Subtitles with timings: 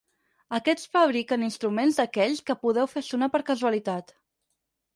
[0.59, 4.13] Aquests fabriquen instruments d'aquells que podeu fer sonar per casualitat.